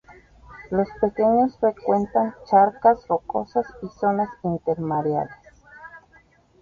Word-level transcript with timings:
Los 0.71 0.87
pequeños 0.99 1.55
frecuentan 1.59 2.33
charcas 2.49 3.07
rocosas 3.07 3.67
y 3.83 3.87
zonas 3.99 4.29
intermareales. 4.43 5.29